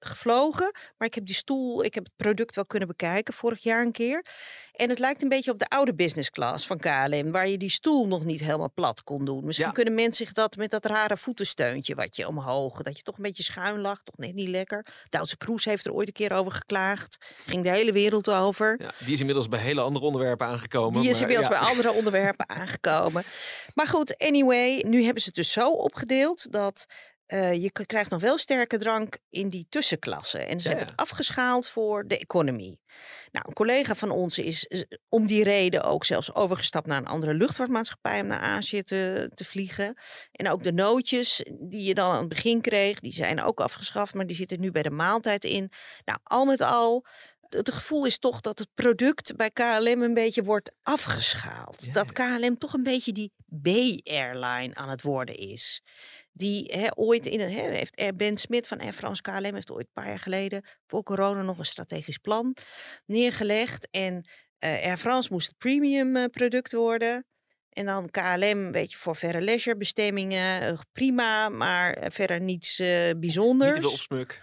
[0.00, 0.72] gevlogen.
[0.98, 3.92] Maar ik heb die stoel, ik heb het product wel kunnen bekijken vorig jaar een
[3.92, 4.24] keer.
[4.72, 7.70] En het lijkt een beetje op de oude business class van KLM, waar je die
[7.70, 9.44] stoel nog niet helemaal plat kon doen.
[9.44, 9.72] Misschien Ja.
[9.74, 13.22] kunnen mensen zich dat met dat rare voetensteuntje wat je omhoog, dat je toch een
[13.22, 14.86] beetje schuin lag, toch net niet lekker.
[15.08, 17.16] Duitse Kroes heeft er ooit een keer over geklaagd.
[17.46, 18.76] Ging de hele wereld over.
[18.78, 21.00] Ja, die is inmiddels bij hele andere onderwerpen aangekomen.
[21.00, 21.60] Die is maar inmiddels ja.
[21.60, 23.24] bij andere onderwerpen aangekomen.
[23.74, 26.86] Maar goed, anyway, nu hebben ze het dus zo opgedeeld dat
[27.26, 30.38] eh, je krijgt nog wel sterke drank in die tussenklasse.
[30.38, 32.80] En ze Ja, hebben het afgeschaald voor de economie.
[33.30, 34.68] Nou, een collega van ons is
[35.08, 39.44] om die reden ook zelfs overgestapt naar een andere luchtvaartmaatschappij om naar Azië te, te
[39.44, 39.94] vliegen.
[40.32, 44.14] En ook de nootjes die je dan aan het begin kreeg, die zijn ook afgeschaft,
[44.14, 45.70] maar die zitten nu bij de maaltijd in.
[46.04, 47.04] Nou, al met al,
[47.48, 51.84] het gevoel is toch dat het product bij KLM een beetje wordt afgeschaald.
[51.84, 53.32] Ja, Dat KLM toch een beetje die
[53.62, 55.82] B-airline aan het worden is.
[56.36, 59.86] Die hè, ooit in een, hè, heeft Ben Smit van Air France KLM heeft ooit
[59.86, 62.56] een paar jaar geleden voor corona nog een strategisch plan
[63.06, 63.88] neergelegd.
[63.90, 67.26] En eh, Air France moest het premium eh, product worden.
[67.68, 73.20] En dan KLM, weet je, voor verre leisure bestemmingen, eh, prima, maar verder niets Niet
[73.20, 73.78] bijzonders.
[73.78, 74.40] veel opsmuk.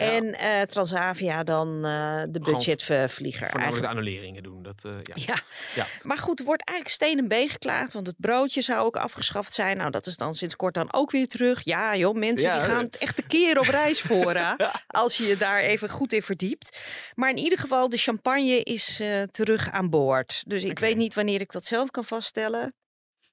[0.00, 3.48] En eh, Transavia dan eh, de budgetvlieger.
[3.48, 4.62] voornamelijk de annuleringen doen.
[4.62, 5.14] Dat, eh, ja.
[5.14, 5.34] Ja.
[5.74, 5.86] Ja.
[6.02, 9.54] maar goed, er wordt eigenlijk steen en been geklaagd, want het broodje zou ook afgeschaft
[9.54, 9.76] zijn.
[9.76, 11.64] Nou, dat is dan sinds kort dan ook weer terug.
[11.64, 15.36] Ja, joh, mensen Ja, die gaan echt een keer op reis voor, als je je
[15.36, 16.78] daar even goed in verdiept.
[17.14, 20.42] Maar in ieder geval, de champagne is terug aan boord.
[20.46, 22.74] Dus ik weet niet wanneer ik dat zelf kan vaststellen.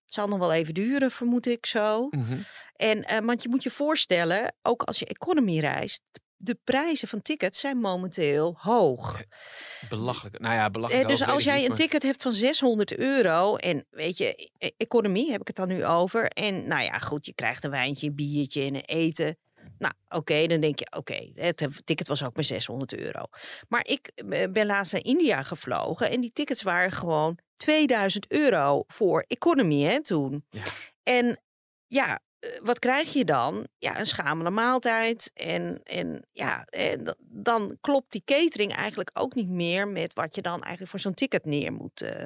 [0.08, 2.08] Het zal nog wel even duren, vermoed ik zo.
[2.10, 2.38] Mhm.
[2.75, 7.21] En, want je moet je voorstellen, ook als je economy reist, de de prijzen van
[7.21, 9.21] tickets zijn momenteel hoog.
[9.89, 10.39] Belachelijk.
[10.39, 11.04] Nou ja, belachelijk.
[11.04, 14.50] Eh, dus als jij niet, een maar- ticket hebt van 600 euro en weet je,
[14.58, 16.28] e- economie heb ik het dan nu over.
[16.28, 19.38] En nou ja, goed, je krijgt een wijntje, een biertje en een eten.
[19.78, 23.21] Nou, oké, dan denk je, oké, het ticket was ook maar 600 euro.
[23.67, 28.84] Maar ik eh, ben laatst naar India gevlogen en die tickets waren gewoon 2000 euro
[28.88, 30.45] voor economy hè, toen.
[30.50, 30.63] Ja.
[31.04, 31.41] En
[31.88, 32.19] ja,
[32.62, 33.67] wat krijg je dan?
[33.78, 35.32] Ja, een schamele maaltijd.
[35.34, 40.36] En, en ja, en da- dan klopt die catering eigenlijk ook niet meer met wat
[40.36, 42.26] je dan eigenlijk voor zo'n ticket neer moet eh,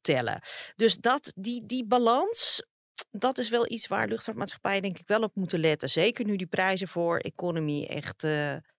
[0.00, 0.40] tellen.
[0.76, 2.62] Dus dat, die, die balans,
[3.10, 5.88] dat is wel iets waar luchtvaartmaatschappijen denk ik wel op moeten letten.
[5.90, 8.30] Zeker nu die prijzen voor economie echt eh,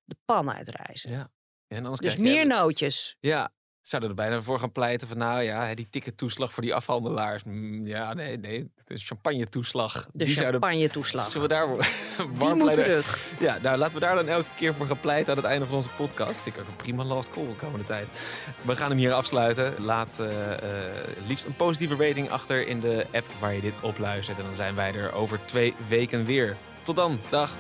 [0.04, 1.12] de pan uitreizen.
[1.12, 1.32] Ja.
[1.68, 3.16] En anders Dus krijg je- meer nootjes.
[3.20, 3.54] Ja,
[3.88, 7.44] zouden er bijna voor gaan pleiten van nou ja, die tickettoeslag voor die afhandelaars.
[7.44, 10.08] Mm, Ja, nee, nee, de champagne-toeslag.
[10.14, 11.28] De die zouden- champagne-toeslag.
[11.30, 11.68] Zullen we daar
[12.40, 13.20] Die moet terug.
[13.40, 15.76] Ja, nou laten we daar dan elke keer voor gaan pleiten aan het einde van
[15.76, 16.42] onze podcast.
[16.42, 18.08] Vind ik ook een prima last call de komende tijd.
[18.62, 19.74] We gaan hem hier afsluiten.
[19.84, 20.60] Laat eh, eh,
[21.28, 24.38] liefst een positieve rating achter in de app waar je dit op luistert.
[24.38, 26.56] En dan zijn wij er over twee weken weer.
[26.84, 27.52] Tot dan, dag.